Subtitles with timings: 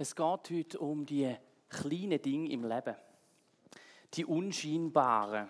[0.00, 1.34] Es geht heute um die
[1.68, 2.94] kleinen Dinge im Leben.
[4.14, 5.48] Die unscheinbaren.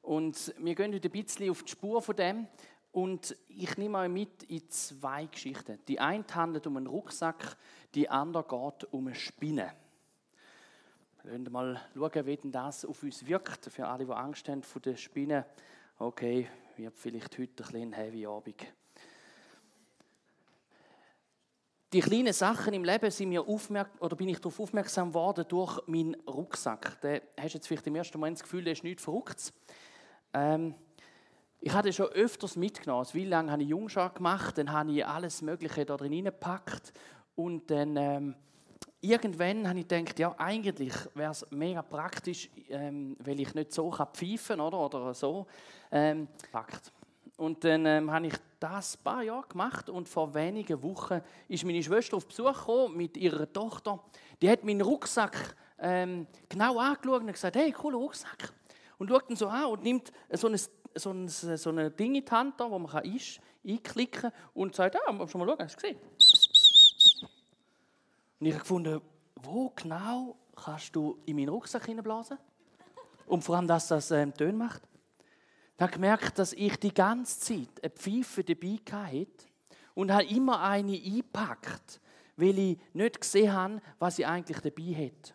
[0.00, 2.46] Und wir gehen heute ein bisschen auf die Spur von dem.
[2.90, 5.78] Und ich nehme euch mit in zwei Geschichten.
[5.86, 7.58] Die eine handelt um einen Rucksack,
[7.94, 9.74] die andere geht um eine Spinne.
[11.22, 13.66] Wir werden mal schauen, wie das auf uns wirkt.
[13.66, 15.44] Für alle, die Angst haben vor der Spinne.
[15.98, 18.64] Okay, wird vielleicht heute ein bisschen heavy Abend.
[21.94, 25.80] Die kleinen Sachen im Leben sind mir aufmerk oder bin ich darauf aufmerksam geworden durch
[25.86, 27.00] meinen Rucksack.
[27.00, 29.52] Da hast du jetzt vielleicht im ersten Moment das Gefühl, der ist nichts verrückt.
[30.32, 30.74] Ähm,
[31.60, 33.06] ich hatte schon öfters mitgenommen.
[33.12, 36.92] Wie lange habe ich Jungschar gemacht, dann habe ich alles Mögliche da drin gepackt
[37.36, 38.34] und dann ähm,
[39.00, 43.88] irgendwann habe ich gedacht, ja eigentlich wäre es mega praktisch, ähm, weil ich nicht so
[43.90, 45.46] kann pfeifen oder oder so
[45.92, 46.92] ähm, packt.
[47.36, 51.64] Und dann ähm, habe ich das ein paar Jahre gemacht und vor wenigen Wochen ist
[51.64, 54.00] meine Schwester auf Besuch gekommen mit ihrer Tochter.
[54.40, 58.52] Die hat meinen Rucksack ähm, genau angeschaut und gesagt, hey, cooler Rucksack.
[58.98, 60.58] Und schaut ihn so an und nimmt so ein,
[60.94, 63.02] so ein, so ein Ding in die Hand, wo man kann
[63.66, 65.98] einklicken kann und sagt, ah, schon mal schauen, hast du gesehen?
[68.38, 69.00] Und ich habe gefunden,
[69.42, 72.38] wo genau kannst du in meinen Rucksack hineinblasen?
[73.26, 74.82] Und vor allem, dass das ähm, Töne macht.
[75.78, 79.46] Habe gemerkt, dass ich die ganze Zeit eine Pfeife dabei hatte
[79.94, 82.00] und habe immer eine eingepackt,
[82.36, 85.34] weil ich nicht gesehen habe, was ich eigentlich dabei hätte.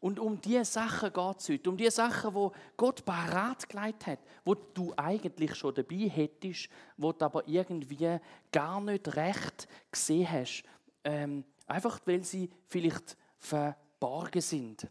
[0.00, 1.70] Und um diese Sachen geht es heute.
[1.70, 7.12] Um diese Sachen, wo Gott parat gelegt hat, wo du eigentlich schon dabei hättest, wo
[7.12, 8.18] du aber irgendwie
[8.50, 10.64] gar nicht recht gesehen hast.
[11.04, 14.88] Ähm, einfach weil sie vielleicht verborgen sind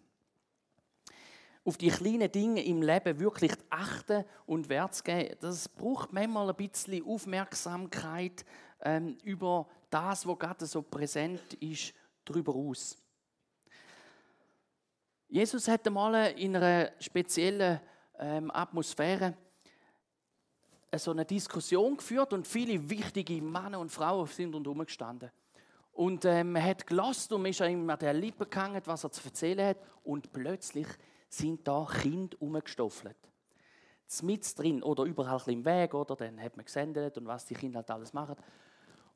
[1.70, 6.50] auf die kleinen Dinge im Leben wirklich achten und Wert zu geben, das braucht manchmal
[6.50, 8.44] ein bisschen Aufmerksamkeit
[8.82, 11.94] ähm, über das, was gerade so präsent ist,
[12.26, 12.98] darüber aus.
[15.28, 17.80] Jesus hat einmal in einer speziellen
[18.18, 19.38] ähm, Atmosphäre
[20.98, 25.30] so eine Diskussion geführt und viele wichtige Männer und Frauen sind rundherum gestanden.
[25.92, 29.78] Und ähm, hat gelassen und ist an der Lippe gehangen, was er zu erzählen hat.
[30.04, 30.88] Und plötzlich
[31.30, 33.18] sind da Kinder rumgestoffelt.
[34.24, 36.16] Mit drin oder überall im Weg, oder?
[36.16, 38.36] Dann hat man gesendet und was die Kinder halt alles machen.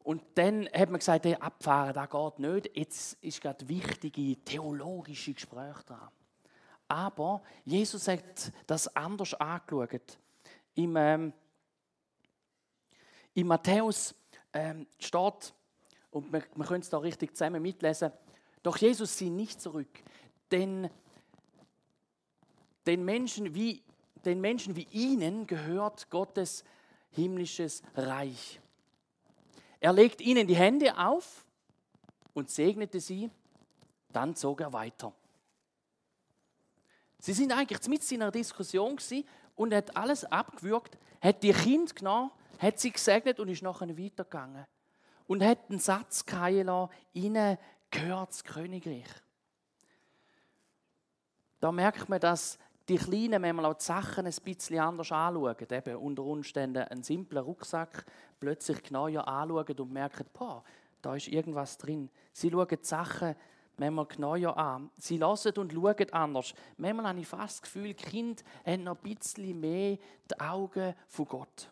[0.04, 2.78] Und dann hat man gesagt, hey, abfahren, das geht nicht.
[2.78, 6.10] Jetzt ist gerade wichtige theologische Gespräche dran.
[6.88, 10.20] Aber Jesus hat das anders angeschaut.
[10.76, 11.34] Im, ähm,
[13.34, 14.14] im Matthäus
[14.52, 15.54] ähm, steht,
[16.12, 18.12] und wir, wir können es da richtig zusammen mitlesen,
[18.62, 20.04] doch Jesus sieh nicht zurück,
[20.52, 20.90] denn
[22.86, 23.82] den Menschen wie,
[24.26, 26.64] den Menschen wie ihnen gehört Gottes
[27.12, 28.60] himmlisches Reich.
[29.80, 31.46] Er legt ihnen die Hände auf
[32.34, 33.30] und segnete sie,
[34.12, 35.14] dann zog er weiter.
[37.20, 38.98] Sie sind eigentlich mit in einer Diskussion
[39.56, 44.66] und hat alles abgewürgt, hat die Kind genommen, hat sie gesegnet und ist nachher weitergegangen.
[45.28, 47.58] Und hat einen Satz geheilt ihnen
[47.90, 49.08] gehört das Königreich.
[51.60, 52.58] Da merkt man, dass
[52.90, 55.56] die Kleinen manchmal auch die Sachen ein bisschen anders anschauen.
[55.70, 58.06] Eben unter Umständen einen simplen Rucksack
[58.40, 60.64] plötzlich genauer anschauen und merken, boah,
[61.02, 62.10] da ist irgendwas drin.
[62.34, 63.36] Sie schauen die Sachen
[63.78, 64.92] manchmal genauer an.
[64.98, 66.54] Sie lassen und schauen anders.
[66.78, 69.98] Manchmal habe ich fast das Gefühl, Kinder haben noch ein bisschen mehr
[70.30, 71.70] die Augen von Gott.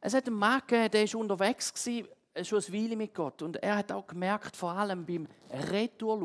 [0.00, 1.72] Es hat einen Mann gegeben, der war unterwegs,
[2.42, 3.40] schon eine Weile mit Gott.
[3.42, 6.20] Und er hat auch gemerkt, vor allem beim Retour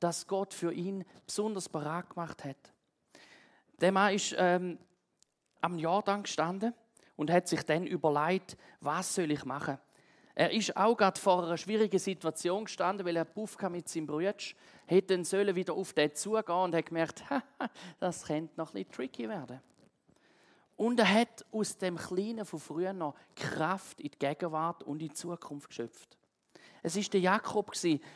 [0.00, 2.72] dass Gott für ihn besonders bereit gemacht hat.
[3.80, 4.78] Der Mann ist ähm,
[5.60, 6.74] am Jordan gestanden
[7.16, 9.78] und hat sich dann überlegt, was soll ich machen.
[10.34, 14.34] Er ist auch gerade vor einer schwierigen Situation gestanden, weil er Puff mit seinem Bruder
[14.86, 17.24] hätte dann sollen wieder auf den zugehen und hat gemerkt,
[17.98, 19.60] das könnte noch ein bisschen tricky werden.
[20.76, 25.08] Und er hat aus dem Kleinen von früher noch Kraft in die Gegenwart und in
[25.08, 26.16] die Zukunft geschöpft.
[26.84, 27.72] Es ist der Jakob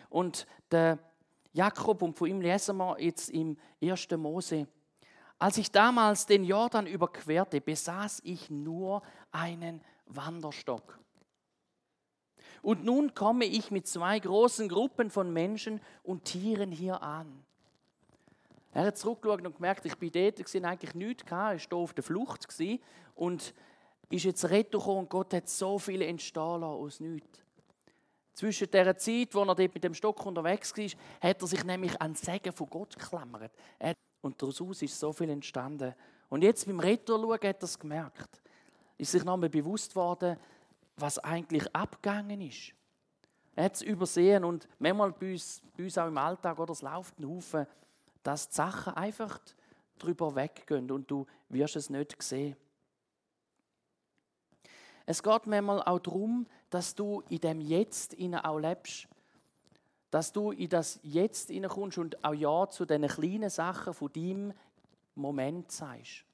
[0.09, 1.01] und der
[1.53, 4.11] Jakob und von ihm lesen wir jetzt im 1.
[4.17, 4.67] Mose.
[5.39, 9.03] Als ich damals den Jordan überquerte, besaß ich nur
[9.33, 10.99] einen Wanderstock.
[12.63, 17.45] Und nun komme ich mit zwei großen Gruppen von Menschen und Tieren hier an.
[18.73, 21.93] Er hat zurückgeschaut und gemerkt, ich bin dort, ich eigentlich nichts gehabt, ich war auf
[21.93, 22.47] der Flucht
[23.15, 23.53] und
[24.09, 27.45] ist jetzt retour und Gott hat so viele entstehen lassen aus nichts.
[28.35, 30.87] Zwischen der Zeit, wo er dort mit dem Stock unterwegs war,
[31.21, 33.53] hat er sich nämlich an Segen von Gott geklammert.
[34.23, 35.95] Und daraus ist so viel entstanden.
[36.29, 38.41] Und jetzt beim Retour hat er es gemerkt.
[38.97, 40.39] Ist sich nochmal bewusst worden,
[40.97, 42.73] was eigentlich abgegangen ist.
[43.55, 46.81] Er hat es übersehen und manchmal bei uns, bei uns auch im Alltag, oder es
[46.81, 47.67] läuft ein Haufen,
[48.23, 49.41] dass die Sachen einfach
[49.99, 52.57] drüber weggehen und du wirst es nicht sehen.
[55.07, 59.09] Es geht manchmal auch darum, dass du in dem Jetzt auch lebst.
[60.11, 64.53] Dass du in das Jetzt kommst und auch Ja zu den kleinen Sachen von deinem
[65.15, 66.25] Moment sagst.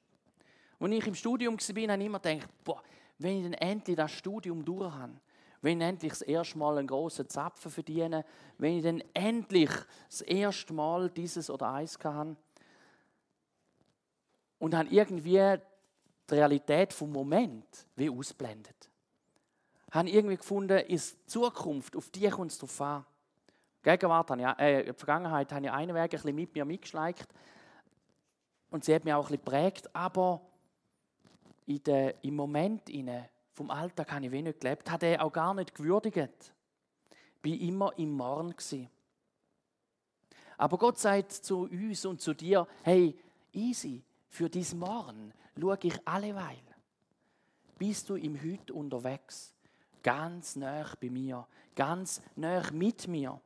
[0.79, 2.81] Als ich im Studium war, habe ich immer gedacht, boah,
[3.17, 5.13] wenn ich dann endlich das Studium durch habe,
[5.61, 8.25] wenn ich endlich das erste Mal einen grossen Zapfen verdiene,
[8.57, 9.71] wenn ich dann endlich
[10.09, 12.37] das erste Mal dieses oder eins habe
[14.59, 15.57] und habe irgendwie
[16.29, 18.89] die Realität vom Moment wie ausblendet.
[19.91, 23.05] Habe irgendwie gefunden, ist Zukunft, auf die kommt es drauf an.
[23.81, 26.65] Gegenwart habe ich, äh, in der Vergangenheit habe ich einen Weg ein bisschen mit mir
[26.65, 27.27] mitgeschleicht
[28.69, 30.41] und sie hat mich auch ein bisschen geprägt, aber
[31.65, 35.53] in der, im Moment inne vom Alltag habe ich wenig gelebt, hat er auch gar
[35.53, 36.53] nicht gewürdigt.
[37.41, 38.89] Bin immer im Morgen gewesen.
[40.57, 43.17] Aber Gott sagt zu uns und zu dir, hey,
[43.53, 46.61] easy, für dies Morgen schaue ich alleweil.
[47.77, 49.53] Bist du im Hüt unterwegs,
[50.03, 53.39] ganz nah bei mir, ganz nah mit mir.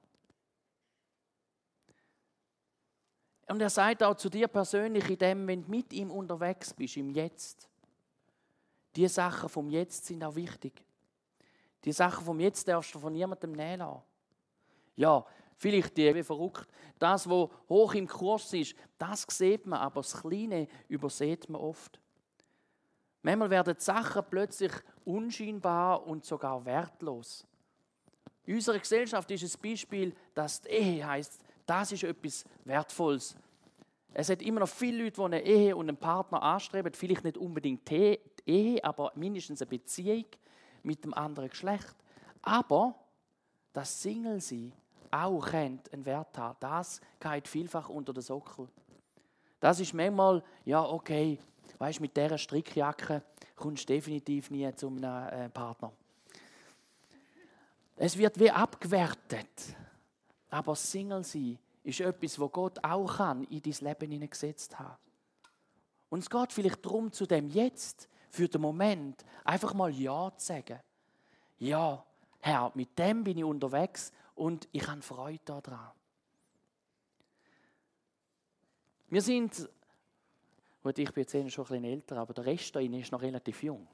[3.48, 6.98] Und er sagt auch zu dir persönlich, in dem, wenn du mit ihm unterwegs bist,
[6.98, 7.70] im Jetzt.
[8.96, 10.84] Die Sachen vom Jetzt sind auch wichtig.
[11.84, 14.02] Die Sachen vom Jetzt darfst du von niemandem nehmen lassen.
[14.96, 15.26] Ja,
[15.58, 16.68] vielleicht die wie verrückt.
[17.00, 22.00] Das, was hoch im Kurs ist, das sieht man, aber das Kleine übersieht man oft.
[23.22, 24.72] Manchmal werden die Sachen plötzlich
[25.06, 27.48] unscheinbar und sogar wertlos.
[28.46, 33.38] In unserer Gesellschaft ist ein Beispiel, dass die Ehe heißt, das ist etwas Wertvolles.
[34.14, 37.38] Es hat immer noch viele Leute, die eine Ehe und einen Partner anstreben, vielleicht nicht
[37.38, 40.26] unbedingt die Ehe, aber mindestens eine Beziehung
[40.84, 41.96] mit dem anderen Geschlecht.
[42.42, 42.96] Aber
[43.72, 44.74] das Single-Sein
[45.14, 48.68] auch kennt einen Wert haben, das geht vielfach unter den Sockel.
[49.60, 51.40] Das ist manchmal, ja, okay,
[51.78, 53.24] weißt mit dieser Strickjacke
[53.56, 55.92] kommst du definitiv nie zu einem äh, Partner.
[57.96, 59.76] Es wird wie abgewertet.
[60.50, 65.00] Aber Single sein ist etwas, wo Gott auch kann in dein Leben hineingesetzt hat.
[66.10, 70.46] Und es geht vielleicht darum, zu dem Jetzt, für den Moment, einfach mal Ja zu
[70.46, 70.80] sagen.
[71.58, 72.04] Ja,
[72.40, 75.92] Herr, mit dem bin ich unterwegs und ich habe Freude daran.
[79.10, 79.70] Wir sind,
[80.82, 83.62] gut, ich bin jetzt schon ein bisschen älter, aber der Rest da ist noch relativ
[83.62, 83.88] jung.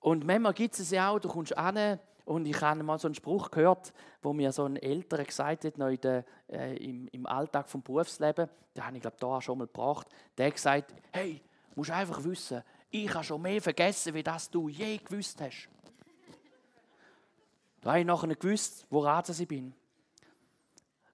[0.00, 3.14] Und manchmal gibt es ja auch, du kommst an und ich habe mal so einen
[3.14, 3.92] Spruch gehört,
[4.22, 8.48] wo mir so ein Älterer gesagt hat, noch der, äh, im, im Alltag vom Berufsleben,
[8.76, 10.06] den habe ich glaube da schon mal gebracht,
[10.38, 11.42] der hat gesagt, hey,
[11.74, 15.68] musst einfach wissen, ich habe schon mehr vergessen, wie das du je gewusst hast.
[17.80, 19.74] Da habe ich nachher nicht gewusst, woran ich bin.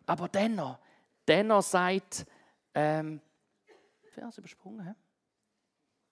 [0.06, 0.78] Aber dennoch,
[1.26, 2.26] dennoch sagt,
[2.74, 3.20] ähm,
[4.12, 4.94] Vers übersprungen, hä?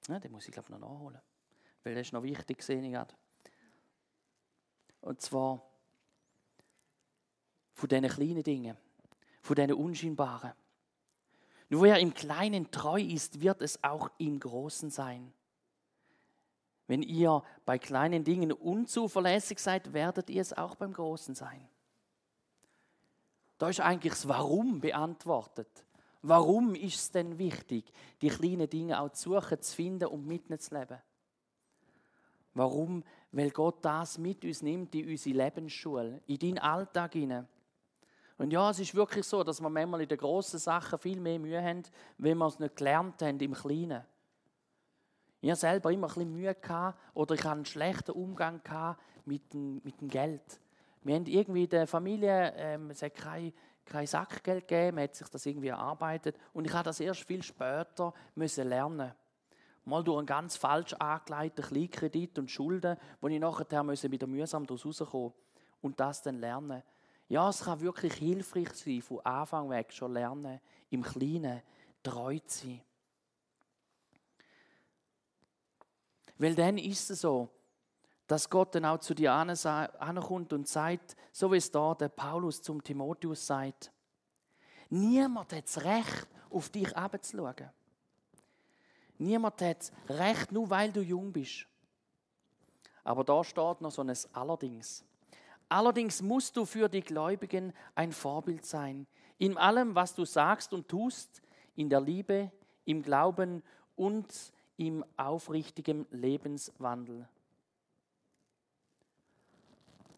[0.09, 1.21] Ja, den muss ich glaube noch nachholen,
[1.83, 3.15] weil das ist noch wichtig gesehen gerade.
[5.01, 5.63] Und zwar
[7.73, 8.77] von diesen kleinen Dingen,
[9.41, 10.53] von diesen unscheinbaren.
[11.69, 15.33] Nur wer im Kleinen treu ist, wird es auch im Großen sein.
[16.91, 21.69] Wenn ihr bei kleinen Dingen unzuverlässig seid, werdet ihr es auch beim Großen sein.
[23.59, 25.69] Da ist eigentlich das Warum beantwortet.
[26.23, 30.99] Warum ist es denn wichtig, die kleinen Dinge auch zu suchen, zu finden und mitzunehmen?
[32.55, 33.05] Warum?
[33.31, 37.47] Weil Gott das mit uns nimmt in unsere Lebensschule, in deinen Alltag hinein.
[38.37, 41.39] Und ja, es ist wirklich so, dass wir manchmal in den grossen Sachen viel mehr
[41.39, 41.85] Mühe haben,
[42.19, 44.03] wenn wir es nicht gelernt haben im Kleinen.
[45.41, 48.61] Ich habe selber immer ein bisschen Mühe gehabt, oder ich hatte einen schlechten Umgang
[49.25, 50.61] mit dem, mit dem Geld.
[51.03, 53.53] Wir haben irgendwie der Familie, ähm, es hat kein,
[53.85, 57.43] kein Sackgeld gegeben, man hat sich das irgendwie erarbeitet und ich habe das erst viel
[57.43, 59.13] später müssen lernen
[59.85, 64.87] mal durch einen ganz falsch angelegten Kleinkredit und Schulden, wo ich nachher wieder mühsam daraus
[64.87, 65.33] rauskommen
[65.83, 66.83] und das dann lernen.
[67.29, 71.63] Ja, es kann wirklich hilfreich sein, von Anfang weg schon lernen, im Kleinen
[72.03, 72.81] treu zu sein.
[76.41, 77.51] Weil dann ist es so,
[78.27, 82.63] dass Gott dann auch zu dir ankommt und sagt, so wie es da der Paulus
[82.63, 83.93] zum Timotheus sagt,
[84.89, 87.69] niemand hat das Recht, auf dich abzuschauen.
[89.19, 91.67] Niemand hat das Recht, nur weil du jung bist.
[93.05, 95.05] Aber da steht noch so ein Allerdings.
[95.69, 99.07] Allerdings musst du für die Gläubigen ein Vorbild sein.
[99.37, 101.43] In allem, was du sagst und tust,
[101.77, 102.51] in der Liebe,
[102.87, 103.63] im Glauben
[103.95, 107.29] und im aufrichtigen Lebenswandel.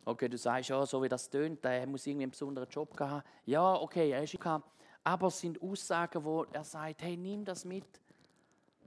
[0.05, 3.25] Okay, du sagst ja, so wie das tönt, er muss irgendwie einen besonderen Job haben.
[3.45, 4.71] Ja, okay, er ist gehabt.
[5.03, 7.85] Aber es sind Aussagen, wo er sagt, hey, nimm das mit.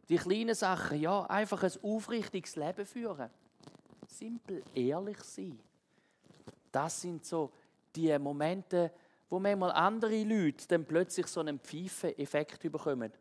[0.08, 3.30] Die kleinen Sachen, ja, einfach ein aufrichtiges Leben führen.
[4.08, 5.60] Simpel ehrlich sein.
[6.72, 7.52] Das sind so
[7.94, 8.94] die Momente,
[9.30, 13.12] wo manchmal andere Leute dann plötzlich so einen Pfeifen-Effekt bekommen.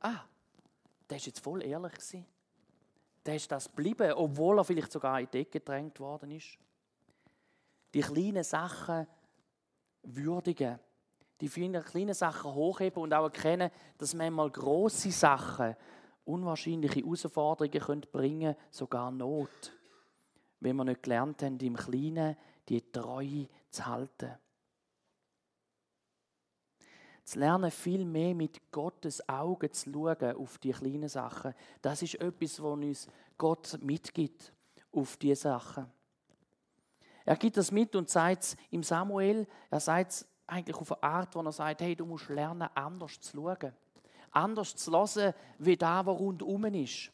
[0.00, 0.24] Ah,
[1.14, 2.26] der ist jetzt voll ehrlich gewesen.
[3.24, 6.58] Der ist das geblieben, obwohl er vielleicht sogar in die Ecke gedrängt worden ist.
[7.94, 9.06] Die kleinen Sachen
[10.02, 10.76] würdigen,
[11.40, 15.76] die kleinen Sachen hochheben und auch erkennen, dass manchmal große Sachen
[16.24, 19.72] unwahrscheinliche Herausforderungen können bringen, sogar Not,
[20.58, 22.36] wenn wir nicht gelernt haben, im Kleinen
[22.68, 24.32] die Treue zu halten.
[27.24, 31.54] Zu lernen, viel mehr mit Gottes Augen zu schauen auf die kleinen Sachen.
[31.80, 34.52] Das ist etwas, was uns Gott mitgibt
[34.92, 35.90] auf diese Sachen.
[37.24, 41.02] Er gibt das mit und sagt es im Samuel, er sagt es eigentlich auf eine
[41.02, 43.72] Art, wo er sagt, hey, du musst lernen, anders zu schauen.
[44.30, 47.10] Anders zu hören, wie da, was rundum ist.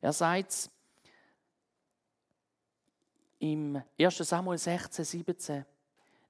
[0.00, 0.70] Er sagt es
[3.38, 4.18] im 1.
[4.18, 5.64] Samuel 16, 17.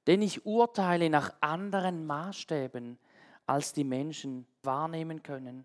[0.09, 2.99] Denn ich urteile nach anderen Maßstäben,
[3.47, 5.65] als die Menschen wahrnehmen können.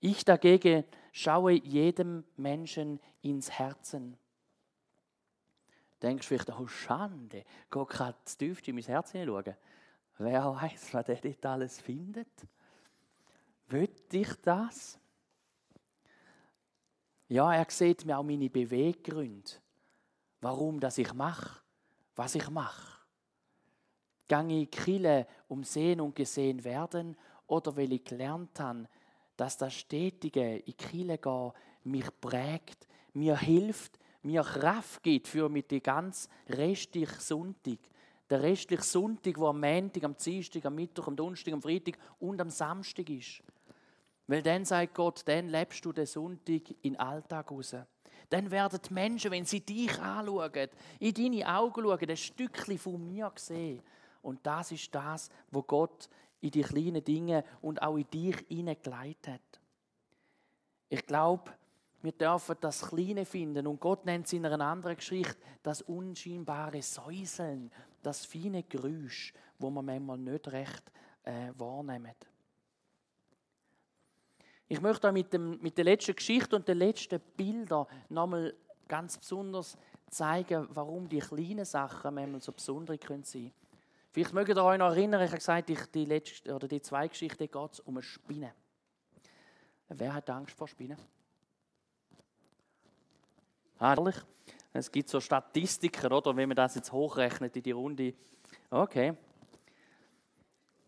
[0.00, 4.16] Ich dagegen schaue jedem Menschen ins Herzen.
[6.02, 9.54] Denkst du vielleicht, oh Schande, Gott kann das tiefste in mein Herz hineinschauen.
[10.18, 12.28] Wer weiß, was der dort alles findet?
[13.68, 14.98] Will ich das?
[17.28, 19.52] Ja, er sieht mir auch meine Beweggründe
[20.40, 21.60] warum das ich mache,
[22.14, 22.95] was ich mache.
[24.28, 27.16] Gange ich Kille um sehen und gesehen werden
[27.46, 28.88] oder weil ich gelernt habe,
[29.36, 31.52] dass das stetige in Kille gehen
[31.84, 37.78] mich prägt, mir hilft, mir Kraft gibt für mit die ganz restliche Sonntag.
[38.28, 42.40] Der restliche Sonntag, wo am Montag, am Dienstag, am Mittwoch, am Donnerstag, am Freitag und
[42.40, 43.40] am Samstag ist.
[44.26, 47.76] Weil dann sagt Gott, dann lebst du den Sonntag in den Alltag raus
[48.28, 50.68] dann werden die Menschen, wenn sie dich anschauen,
[50.98, 53.82] in deine Augen schauen, ein Stückchen von mir sehen.
[54.26, 56.08] Und das ist das, wo Gott
[56.40, 59.60] in die kleinen Dinge und auch in dich hineingeleitet hat.
[60.88, 61.52] Ich glaube,
[62.02, 66.82] wir dürfen das Kleine finden und Gott nennt es in einer anderen Geschichte das unscheinbare
[66.82, 67.70] Säuseln,
[68.02, 70.90] das feine Geräusch, wo man manchmal nicht recht
[71.22, 72.14] äh, wahrnehmen.
[74.66, 78.52] Ich möchte euch mit, dem, mit der letzten Geschichte und den letzten Bildern nochmal
[78.88, 79.78] ganz besonders
[80.10, 83.52] zeigen, warum die kleinen Sachen manchmal so besonders können sein
[84.16, 87.06] Vielleicht mögt ihr euch noch erinnern, ich habe gesagt, ich, die, letzte, oder die zwei
[87.06, 88.54] Geschichten geht es um eine Spinne.
[89.88, 90.96] Wer hat Angst vor Spinnen?
[93.78, 94.16] Herrlich.
[94.72, 96.34] Es gibt so Statistiken, oder?
[96.34, 98.14] Wenn man das jetzt hochrechnet in die Runde.
[98.70, 99.12] Okay.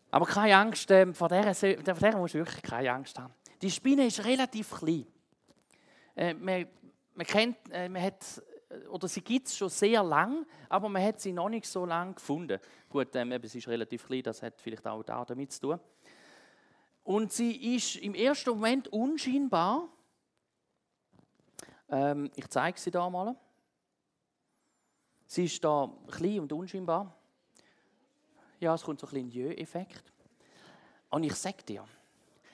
[0.09, 3.35] Aber keine Angst, ähm, vor der, vor der musst du wirklich keine Angst haben.
[3.61, 5.05] Die Spinne ist relativ klein.
[6.15, 6.65] Äh, man,
[7.13, 8.41] man, kennt, äh, man hat,
[8.89, 12.13] oder sie gibt es schon sehr lang, aber man hat sie noch nicht so lange
[12.13, 12.59] gefunden.
[12.89, 15.79] Gut, ähm, sie ist relativ klein, das hat vielleicht auch damit zu tun.
[17.03, 19.89] Und sie ist im ersten Moment unscheinbar.
[21.89, 23.35] Ähm, ich zeige sie da mal.
[25.25, 27.15] Sie ist da klein und unscheinbar.
[28.59, 30.11] Ja, es kommt so ein bisschen Jö-Effekt.
[31.09, 31.85] Und ich sage dir,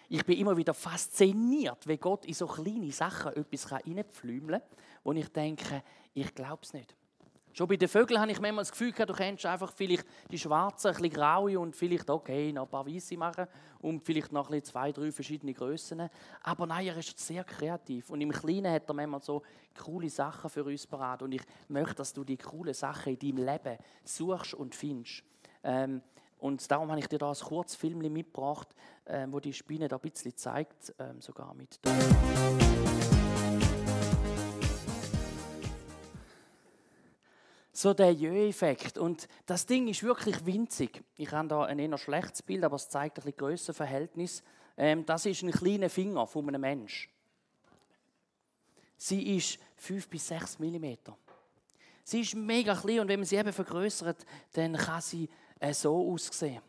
[0.08, 5.14] ich bin immer wieder fasziniert, wie Gott in so kleine Sachen etwas reinpflümeln kann, wo
[5.14, 5.84] ich denke,
[6.14, 6.94] ich glaube es nicht.
[7.54, 10.88] Schon bei den Vögeln habe ich manchmal das Gefühl, du kennst einfach vielleicht die schwarzen,
[10.88, 13.48] ein bisschen graue und vielleicht, okay, noch ein paar weiße machen
[13.80, 16.10] und vielleicht noch ein zwei, drei verschiedene Größen.
[16.44, 19.42] Aber nein, er ist sehr kreativ und im Kleinen hat er manchmal so
[19.82, 23.46] coole Sachen für uns parat und ich möchte, dass du die coole Sachen in deinem
[23.46, 25.24] Leben suchst und findest.
[25.64, 26.02] Ähm,
[26.40, 28.68] und darum habe ich dir da ein kurzes Film mitgebracht,
[29.06, 31.80] äh, wo die Spinne da ein bisschen zeigt, äh, sogar mit.
[37.78, 38.98] So der Jö-Effekt.
[38.98, 41.04] Und das Ding ist wirklich winzig.
[41.18, 44.44] Ich habe da ein eher schlechtes Bild, aber es zeigt ein bisschen Grössenverhältnis.
[44.78, 47.12] Ähm, das ist ein kleiner Finger von einem Menschen.
[48.96, 50.86] Sie ist 5 bis 6 mm.
[52.06, 55.28] Sie ist mega klein und wenn man sie eben vergrößert, dann kann sie
[55.60, 56.62] äh, so aussehen.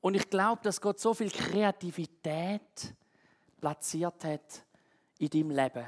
[0.00, 2.94] Und ich glaube, dass Gott so viel Kreativität
[3.60, 4.64] platziert hat
[5.18, 5.86] in deinem Leben.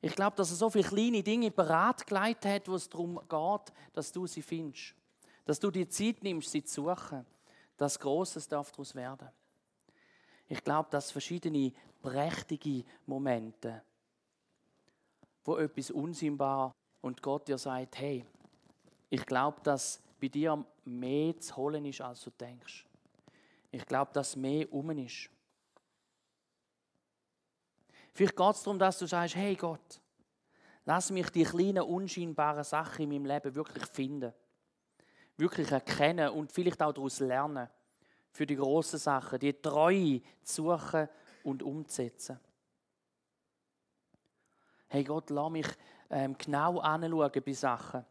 [0.00, 4.12] Ich glaube, dass er so viele kleine Dinge bereitgelegt hat, wo es darum geht, dass
[4.12, 4.94] du sie findest.
[5.44, 7.26] Dass du die Zeit nimmst, sie zu suchen.
[7.76, 9.28] Dass Großes darf daraus werden.
[10.48, 13.82] Ich glaube, dass verschiedene prächtige Momente,
[15.44, 18.24] wo etwas unsichtbar und Gott dir sagt, hey,
[19.10, 22.86] ich glaube, dass bei dir mehr zu holen ist, als du denkst.
[23.70, 25.30] Ich glaube, dass mehr um ist.
[28.18, 30.00] Vielleicht geht es darum, dass du sagst, hey Gott,
[30.84, 34.32] lass mich die kleinen, unscheinbaren Sachen in meinem Leben wirklich finden.
[35.36, 37.68] Wirklich erkennen und vielleicht auch daraus lernen.
[38.32, 41.08] Für die grossen Sachen, die Treue zu suchen
[41.44, 42.40] und umzusetzen.
[44.88, 45.68] Hey Gott, lass mich
[46.10, 48.04] ähm, genau anschauen bei Sachen,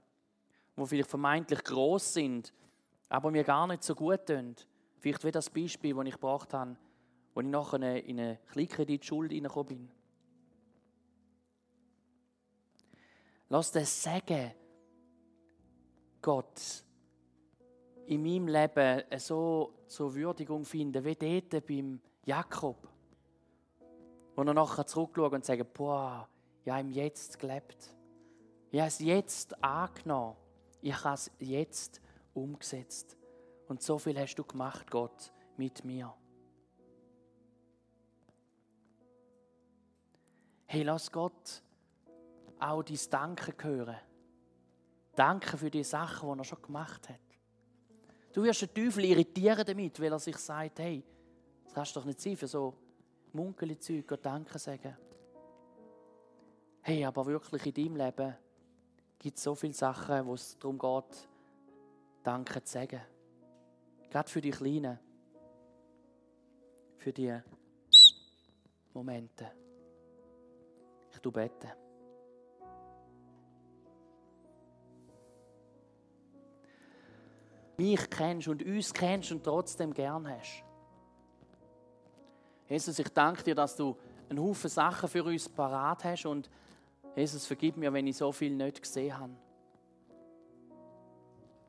[0.78, 2.54] die vielleicht vermeintlich groß sind,
[3.10, 4.56] aber mir gar nicht so gut tun.
[5.00, 6.78] Vielleicht wie das Beispiel, das ich gebracht habe,
[7.38, 9.92] wo ich nachher in eine Kleinkreditschuld hineingekommen bin.
[13.50, 14.54] Lass das sagen,
[16.20, 16.84] Gott,
[18.08, 22.90] in meinem Leben so zur Würdigung finden, wie dort beim Jakob.
[24.36, 26.28] Wo er nachher zurückschaut und sagt, boah,
[26.66, 27.96] ich habe im Jetzt gelebt.
[28.72, 30.38] Ich habe es jetzt angenommen.
[30.82, 32.02] Ich habe es jetzt
[32.34, 33.16] umgesetzt.
[33.68, 36.16] Und so viel hast du gemacht, Gott, mit mir.
[40.70, 41.64] Hey, lass Gott
[42.60, 43.98] auch dein Danken hören.
[45.16, 47.20] Danke für die Sachen, die er schon gemacht hat.
[48.34, 51.04] Du wirst den Teufel irritieren damit, weil er sich sagt, hey,
[51.64, 52.76] das kannst doch nicht sein, für so
[53.32, 54.98] munkele Zeug Danke sagen.
[56.82, 58.36] Hey, aber wirklich in deinem Leben
[59.18, 61.30] gibt es so viele Sachen, wo es darum geht,
[62.24, 63.02] Danke zu sagen.
[64.10, 65.00] Gerade für die Kleinen.
[66.98, 67.40] Für die
[68.94, 69.67] Momente.
[71.18, 71.72] Ich tu beten.
[77.76, 80.64] Mich kennst und uns kennst und trotzdem gern hast.
[82.70, 83.98] Jesus, ich danke dir, dass du
[84.30, 86.52] einen Haufen Sachen für uns parat hast und
[87.16, 89.34] Jesus, vergib mir, wenn ich so viel nicht gesehen habe.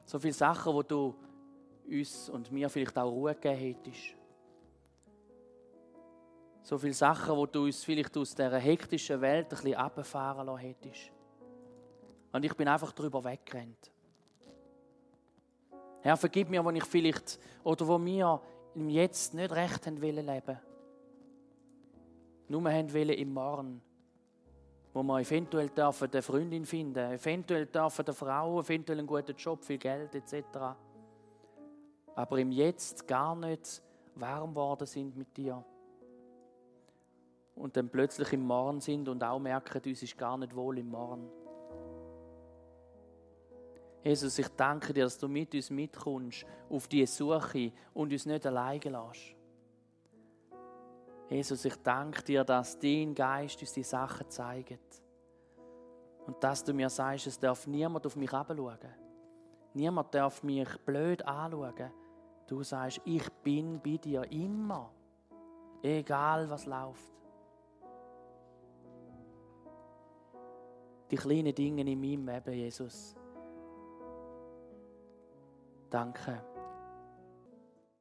[0.05, 1.14] So viele Sachen, wo du
[1.87, 4.17] uns und mir vielleicht auch Ruhe gegeben hättest.
[6.68, 10.59] So viele Sachen, wo du uns vielleicht aus dieser hektischen Welt ein bisschen abfahren lassen
[10.59, 11.11] hättest.
[12.31, 13.90] Und ich bin einfach darüber weggerannt.
[16.02, 18.42] Herr, vergib mir, wo ich vielleicht oder wo wir
[18.74, 20.59] im Jetzt nicht recht haben wollen leben.
[22.48, 23.81] Nur haben wollen im Morgen.
[24.92, 29.64] Wo wir eventuell dürfen eine Freundin finden, eventuell dürfen eine Frau, eventuell einen guten Job,
[29.64, 30.76] viel Geld etc
[32.18, 33.81] aber im Jetzt gar nicht
[34.16, 35.64] warm worden sind mit dir.
[37.59, 40.90] Und dann plötzlich im Morgen sind und auch merken, uns ist gar nicht wohl im
[40.90, 41.29] Morgen.
[44.05, 48.47] Jesus, ich danke dir, dass du mit uns mitkommst auf diese Suche und uns nicht
[48.47, 49.35] alleine lässt.
[51.29, 55.03] Jesus, ich danke dir, dass dein Geist uns die Sachen zeigt.
[56.27, 58.79] Und dass du mir sagst, es darf niemand auf mich herabschauen.
[59.75, 61.90] Niemand darf mich blöd anschauen,
[62.49, 64.90] Du sagst, ich bin bei dir immer,
[65.83, 67.17] egal was läuft.
[71.11, 73.14] Die kleinen Dinge in meinem Leben, Jesus.
[75.90, 76.42] Danke.